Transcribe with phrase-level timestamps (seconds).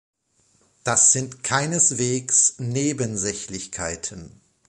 [0.83, 4.41] Das sind keineswegs Nebensächlichkeiten.